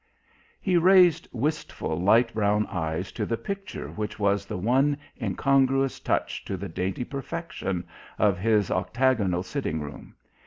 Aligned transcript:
He 0.59 0.77
raised 0.77 1.27
wistful, 1.31 1.95
light 2.01 2.33
brown 2.33 2.65
eyes 2.71 3.11
to 3.11 3.23
the 3.23 3.37
picture 3.37 3.89
which 3.89 4.17
was 4.17 4.47
the 4.47 4.57
one 4.57 4.97
incongruous 5.21 5.99
touch 5.99 6.43
to 6.45 6.57
the 6.57 6.67
dainty 6.67 7.03
perfection 7.03 7.85
of 8.17 8.39
his 8.39 8.71
octagonal 8.71 9.43
sitting 9.43 9.79
room. 9.79 10.15